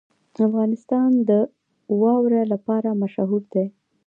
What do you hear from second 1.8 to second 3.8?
واوره لپاره مشهور دی.